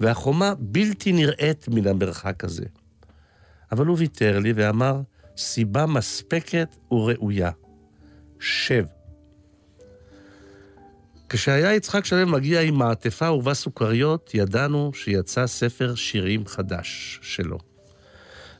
[0.00, 2.64] והחומה בלתי נראית מן המרחק הזה.
[3.72, 5.00] אבל הוא ויתר לי ואמר,
[5.36, 7.50] סיבה מספקת וראויה.
[8.40, 8.84] שב.
[11.32, 17.58] כשהיה יצחק שלם מגיע עם מעטפה ובה סוכריות, ידענו שיצא ספר שירים חדש שלו.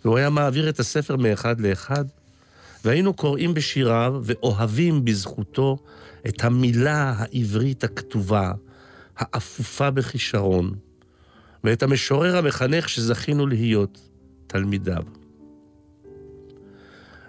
[0.04, 2.04] והוא היה מעביר את הספר מאחד לאחד,
[2.84, 5.78] והיינו קוראים בשיריו ואוהבים בזכותו
[6.28, 8.52] את המילה העברית הכתובה,
[9.16, 10.74] האפופה בכישרון,
[11.64, 14.08] ואת המשורר המחנך שזכינו להיות
[14.46, 15.02] תלמידיו.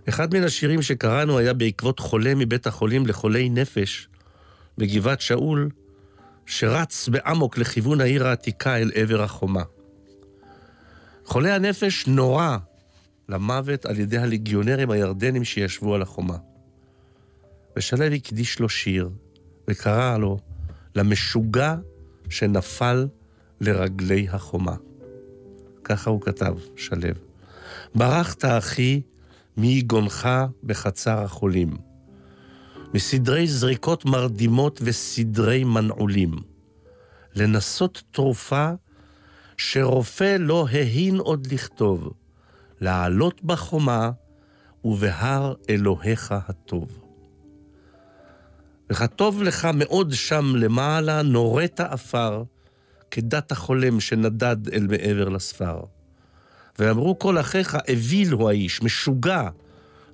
[0.10, 4.08] אחד מן השירים שקראנו היה בעקבות חולה מבית החולים לחולי נפש
[4.78, 5.70] בגבעת שאול,
[6.46, 9.64] שרץ באמוק לכיוון העיר העתיקה אל עבר החומה.
[11.26, 12.58] חולה הנפש נורה
[13.30, 16.38] למוות על ידי הליגיונרים הירדנים שישבו על החומה.
[17.78, 19.10] ושלו הקדיש לו שיר,
[19.68, 20.40] וקרא לו
[20.96, 21.76] למשוגע
[22.30, 23.08] שנפל
[23.62, 24.76] לרגלי החומה.
[25.84, 27.10] ככה הוא כתב, שלו.
[27.96, 29.02] ברחת, אחי,
[29.58, 30.30] מיגונך
[30.64, 31.93] בחצר החולים.
[32.94, 36.32] מסדרי זריקות מרדימות וסדרי מנעולים.
[37.36, 38.70] לנסות תרופה
[39.58, 42.14] שרופא לא ההין עוד לכתוב,
[42.82, 44.12] לעלות בחומה
[44.84, 47.00] ובהר אלוהיך הטוב.
[48.90, 52.44] וכתוב לך מאוד שם למעלה, נורית עפר,
[53.12, 55.82] כדת החולם שנדד אל מעבר לספר.
[56.80, 59.50] ואמרו כל אחיך, אוויל הוא האיש, משוגע,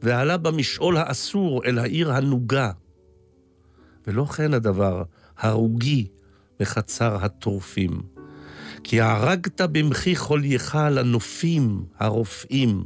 [0.02, 2.72] ועלה במשעול האסור אל העיר הנוגה.
[4.08, 5.04] ולא כן הדבר,
[5.38, 6.08] הרוגי
[6.60, 8.02] בחצר הטורפים.
[8.84, 12.84] כי הרגת במחי חולייך לנופים הרופאים.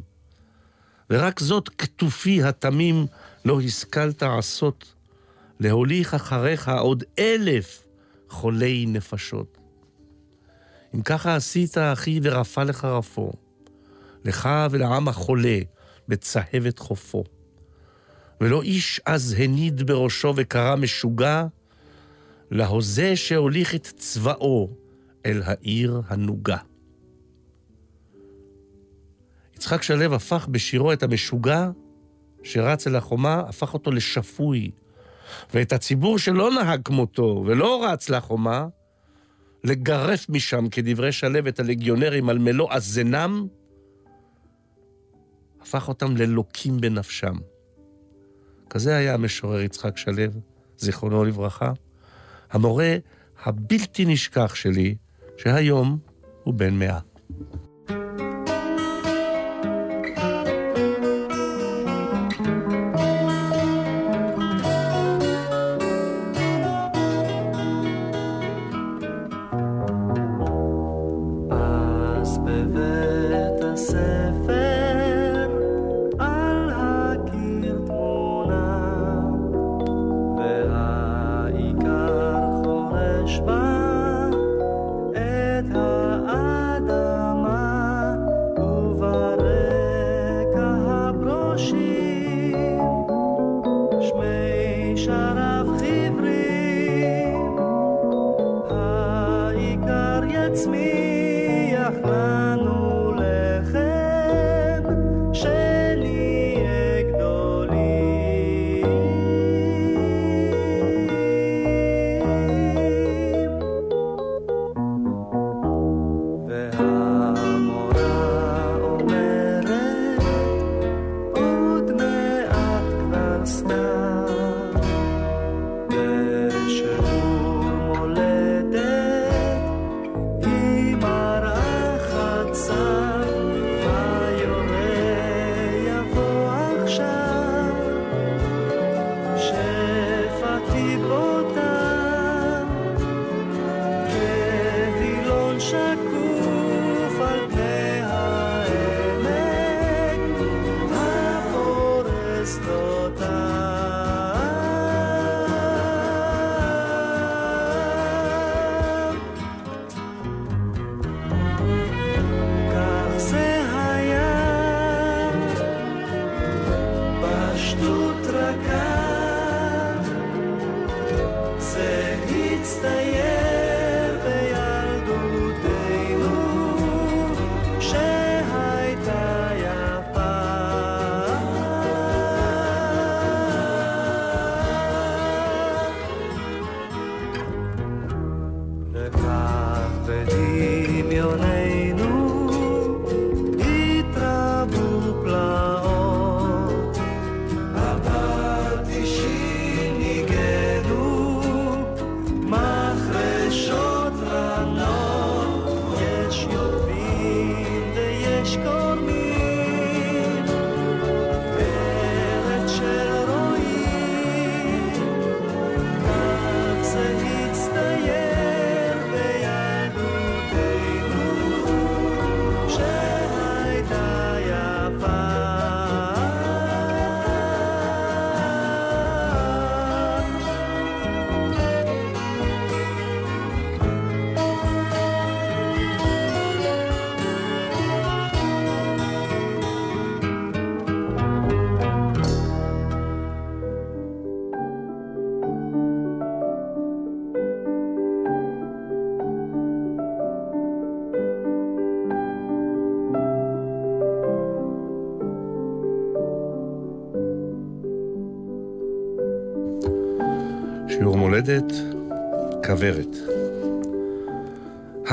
[1.09, 3.05] ורק זאת כתופי התמים
[3.45, 4.93] לא השכלת עשות,
[5.59, 7.83] להוליך אחריך עוד אלף
[8.29, 9.57] חולי נפשות.
[10.95, 13.31] אם ככה עשית, אחי, ורפא לך רפו,
[14.25, 15.59] לך ולעם החולה
[16.07, 17.23] בצהבת חופו.
[18.41, 21.45] ולא איש אז הניד בראשו וקרא משוגע,
[22.51, 24.69] להוזה שהוליך את צבאו
[25.25, 26.57] אל העיר הנוגה.
[29.55, 31.69] יצחק שלו הפך בשירו את המשוגע
[32.43, 34.71] שרץ אל החומה, הפך אותו לשפוי.
[35.53, 38.67] ואת הציבור שלא נהג כמותו ולא רץ לחומה,
[39.63, 43.47] לגרף משם, כדברי שלו, את הלגיונרים על מלוא הזנם,
[45.63, 47.33] הפך אותם ללוקים בנפשם.
[48.69, 50.31] כזה היה המשורר יצחק שלו,
[50.77, 51.71] זיכרונו לברכה,
[52.51, 52.95] המורה
[53.43, 54.95] הבלתי נשכח שלי,
[55.37, 55.97] שהיום
[56.43, 56.99] הוא בן מאה.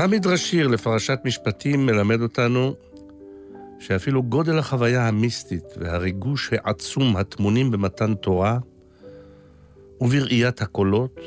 [0.02, 2.74] המדרש שיר לפרשת משפטים מלמד אותנו
[3.78, 8.58] שאפילו גודל החוויה המיסטית והריגוש העצום הטמונים במתן תורה
[10.00, 11.20] ובראיית הקולות,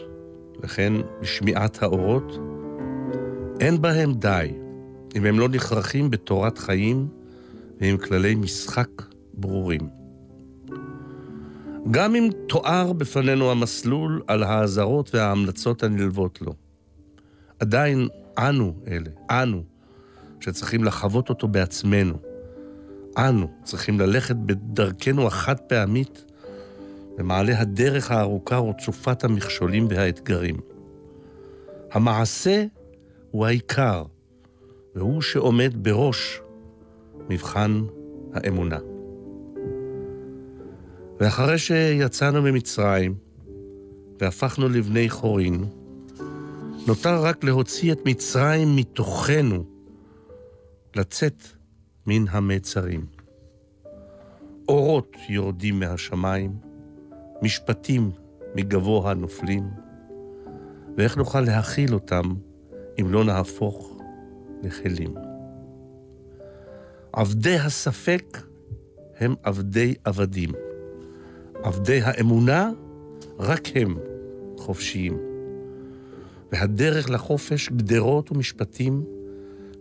[0.63, 2.39] וכן בשמיעת האורות,
[3.59, 4.51] אין בהם די
[5.15, 7.07] אם הם לא נכרחים בתורת חיים
[7.81, 8.89] ועם כללי משחק
[9.33, 9.89] ברורים.
[11.91, 16.62] גם אם תואר בפנינו המסלול על האזהרות וההמלצות הנלוות לו,
[17.63, 18.07] עדיין
[18.37, 19.63] אנו אלה, אנו,
[20.39, 22.13] שצריכים לחוות אותו בעצמנו.
[23.17, 26.25] אנו צריכים ללכת בדרכנו החד פעמית
[27.17, 30.57] במעלה הדרך הארוכה רצופת המכשולים והאתגרים.
[31.91, 32.65] המעשה
[33.31, 34.03] הוא העיקר,
[34.95, 36.41] והוא שעומד בראש
[37.29, 37.81] מבחן
[38.33, 38.79] האמונה.
[41.19, 43.15] ואחרי שיצאנו ממצרים
[44.21, 45.65] והפכנו לבני חורין,
[46.87, 49.63] נותר רק להוציא את מצרים מתוכנו,
[50.95, 51.43] לצאת
[52.07, 53.05] מן המצרים.
[54.67, 56.51] אורות יורדים מהשמיים,
[57.41, 58.11] משפטים
[58.55, 59.63] מגבוה נופלים,
[60.97, 62.33] ואיך נוכל להכיל אותם
[62.99, 63.97] אם לא נהפוך
[64.63, 65.13] לכלים.
[67.13, 68.37] עבדי הספק
[69.19, 70.49] הם עבדי עבדים.
[71.63, 72.71] עבדי האמונה,
[73.39, 73.97] רק הם
[74.57, 75.32] חופשיים.
[76.53, 79.03] והדרך לחופש גדרות ומשפטים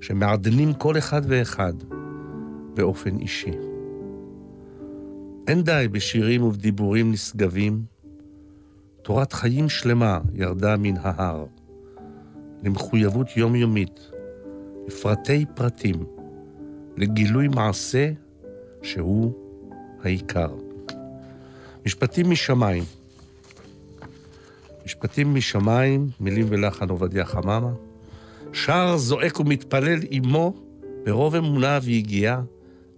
[0.00, 1.72] שמעדנים כל אחד ואחד
[2.74, 3.52] באופן אישי.
[5.48, 7.82] אין די בשירים ובדיבורים נשגבים,
[9.02, 11.44] תורת חיים שלמה ירדה מן ההר,
[12.62, 14.10] למחויבות יומיומית,
[14.86, 16.04] לפרטי פרטים,
[16.96, 18.12] לגילוי מעשה
[18.82, 19.32] שהוא
[20.02, 20.54] העיקר.
[21.86, 22.84] משפטים משמיים.
[24.84, 27.72] משפטים משמיים, מילים ולחן עובדיה חממה.
[28.52, 30.54] שר זועק ומתפלל עמו
[31.04, 32.40] ברוב אמונה ויגיעה,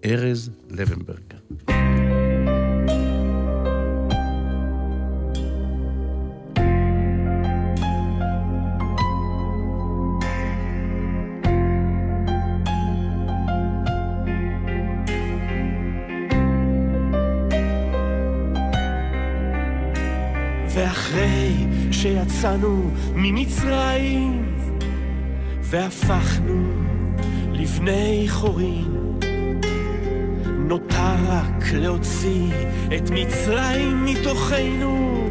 [0.05, 1.35] ארז לבנברג.
[20.75, 24.57] ואחרי שיצאנו ממצרים
[25.61, 26.62] והפכנו
[27.53, 29.20] לבני חורין,
[30.68, 32.53] נותר רק להוציא
[32.97, 35.31] את מצרים מתוכנו,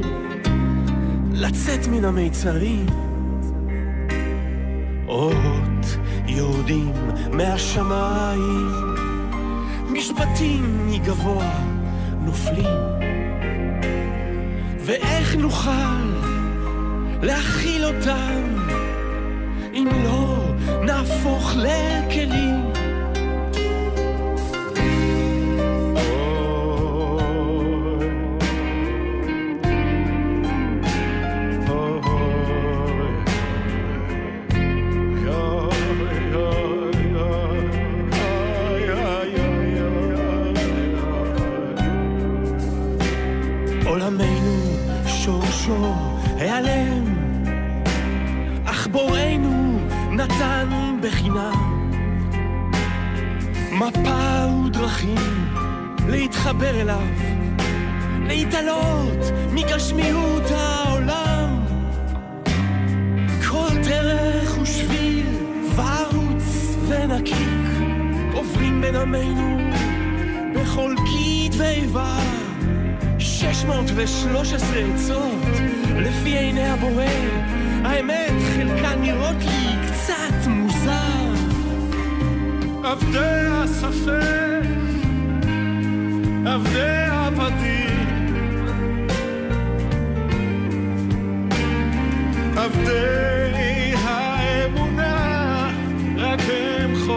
[1.33, 2.85] לצאת מן המיצרים.
[5.07, 6.93] אורות יורדים
[7.31, 8.95] מהשמיים,
[9.91, 11.51] משפטים מגבוה
[12.21, 12.92] נופלים.
[14.85, 15.71] ואיך נוכל
[17.21, 18.41] להכיל אותם
[19.73, 20.53] אם לא
[20.85, 22.72] נהפוך לכלים?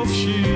[0.07, 0.56] הם חופשיים.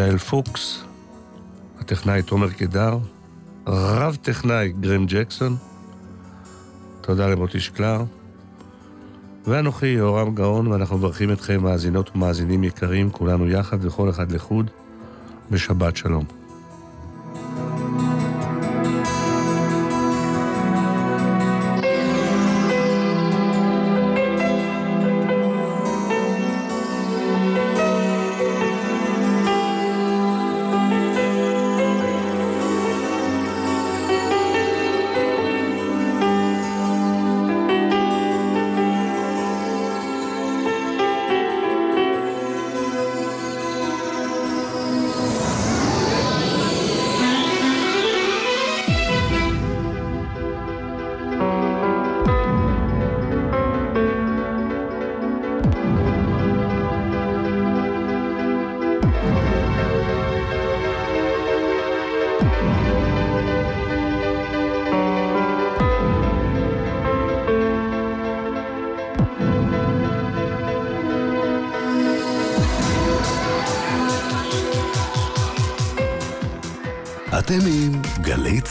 [0.00, 0.84] יעל פוקס,
[1.80, 2.98] הטכנאי תומר קידר,
[3.66, 5.56] רב טכנאי גרם ג'קסון,
[7.00, 8.02] תודה למוטי שקלר,
[9.46, 14.70] ואנוכי יהורם גאון, ואנחנו מברכים אתכם, מאזינות ומאזינים יקרים, כולנו יחד וכל אחד לחוד,
[15.50, 16.39] בשבת שלום.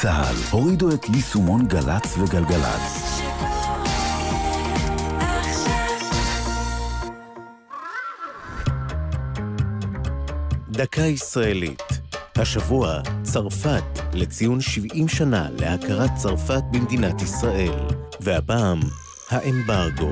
[0.01, 0.35] צה"ל.
[0.51, 3.21] הורידו את יישומון גל"צ וגלגלצ.
[10.69, 11.81] דקה ישראלית.
[12.35, 13.83] השבוע, צרפת,
[14.13, 17.79] לציון 70 שנה להכרת צרפת במדינת ישראל.
[18.19, 18.79] והפעם,
[19.29, 20.11] האמברגו.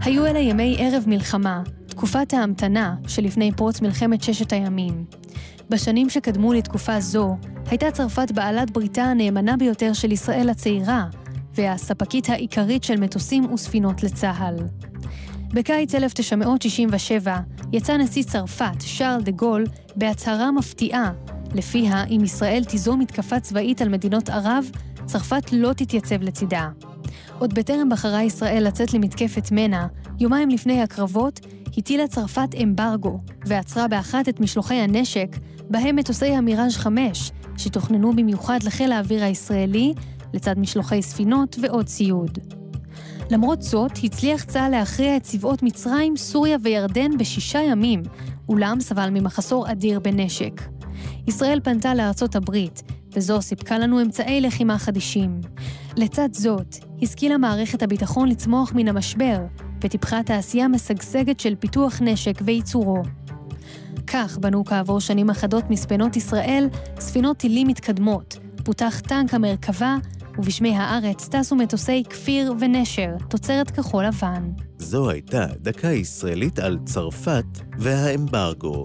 [0.00, 5.04] היו אלה ימי ערב מלחמה, תקופת ההמתנה שלפני פרוץ מלחמת ששת הימים.
[5.70, 7.36] בשנים שקדמו לתקופה זו,
[7.66, 11.06] הייתה צרפת בעלת בריתה הנאמנה ביותר של ישראל הצעירה,
[11.54, 14.56] והספקית העיקרית של מטוסים וספינות לצה"ל.
[15.54, 17.36] בקיץ 1967
[17.72, 19.64] יצא נשיא צרפת, שארל דה גול,
[19.96, 21.12] בהצהרה מפתיעה,
[21.54, 24.70] לפיה אם ישראל תיזום מתקפה צבאית על מדינות ערב,
[25.04, 26.68] צרפת לא תתייצב לצידה.
[27.38, 29.86] עוד בטרם בחרה ישראל לצאת למתקפת מנע,
[30.20, 31.40] יומיים לפני הקרבות,
[31.78, 35.28] הטילה צרפת אמברגו, ועצרה באחת את משלוחי הנשק,
[35.70, 39.94] בהם מטוסי המיראז' 5, שתוכננו במיוחד לחיל האוויר הישראלי,
[40.34, 42.38] לצד משלוחי ספינות ועוד ציוד.
[43.30, 48.02] למרות זאת, הצליח צה"ל להכריע את צבאות מצרים, סוריה וירדן בשישה ימים,
[48.48, 50.62] אולם סבל ממחסור אדיר בנשק.
[51.26, 55.40] ישראל פנתה לארצות הברית, וזו סיפקה לנו אמצעי לחימה חדישים.
[55.96, 59.38] לצד זאת, השכילה מערכת הביטחון לצמוח מן המשבר,
[59.80, 63.02] וטיפחה תעשייה משגשגת של פיתוח נשק וייצורו.
[64.06, 66.68] כך בנו כעבור שנים אחדות מספנות ישראל
[67.00, 69.96] ספינות טילים מתקדמות, פותח טנק המרכבה,
[70.38, 74.50] ובשמי הארץ טסו מטוסי כפיר ונשר, תוצרת כחול לבן.
[74.78, 77.44] זו הייתה דקה ישראלית על צרפת
[77.78, 78.84] והאמברגו.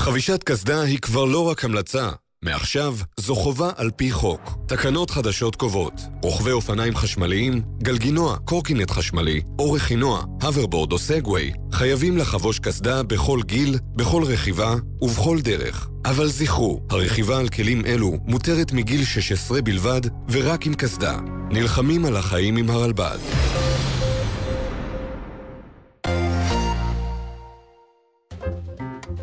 [0.00, 2.10] חבישת קסדה היא כבר לא רק המלצה.
[2.44, 4.58] מעכשיו זו חובה על פי חוק.
[4.68, 12.16] תקנות חדשות קובעות רוכבי אופניים חשמליים, גלגינוע, קורקינט חשמלי או רכינוע, הוברבורד או סגווי חייבים
[12.16, 15.88] לחבוש קסדה בכל גיל, בכל רכיבה ובכל דרך.
[16.04, 21.18] אבל זכרו, הרכיבה על כלים אלו מותרת מגיל 16 בלבד ורק עם קסדה.
[21.50, 23.18] נלחמים על החיים עם הרלב"ד.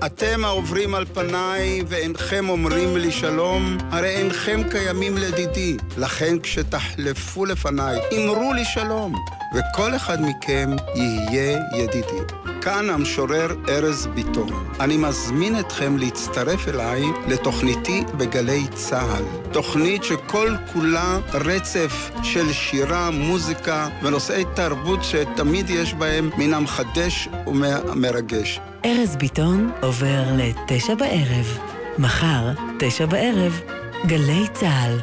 [0.05, 5.77] אתם העוברים על פניי ואינכם אומרים לי שלום, הרי אינכם קיימים לדידי.
[5.97, 9.15] לכן כשתחלפו לפניי, אמרו לי שלום,
[9.55, 12.33] וכל אחד מכם יהיה ידידי.
[12.61, 14.49] כאן המשורר ארז ביטון.
[14.79, 19.51] אני מזמין אתכם להצטרף אליי לתוכניתי בגלי צה"ל.
[19.51, 28.59] תוכנית שכל כולה רצף של שירה, מוזיקה ונושאי תרבות שתמיד יש בהם מן המחדש ומרגש.
[28.86, 31.57] ארז ביטון עובר לתשע בערב.
[31.97, 33.61] מחר, תשע בערב,
[34.05, 34.97] גלי צה"ל.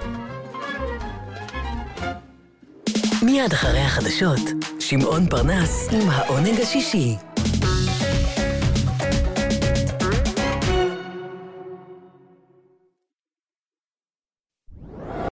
[3.22, 4.40] מיד אחרי החדשות,
[4.80, 7.16] שמעון פרנס עם העונג השישי.